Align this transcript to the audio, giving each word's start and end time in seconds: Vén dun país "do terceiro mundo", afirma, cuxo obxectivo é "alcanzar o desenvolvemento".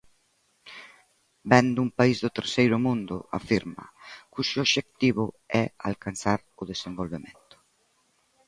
Vén 1.51 1.65
dun 1.75 1.89
país 1.97 2.17
"do 2.23 2.35
terceiro 2.37 2.77
mundo", 2.87 3.15
afirma, 3.39 3.83
cuxo 4.33 4.57
obxectivo 4.65 5.23
é 5.61 5.63
"alcanzar 5.89 6.39
o 6.61 6.63
desenvolvemento". 6.71 7.55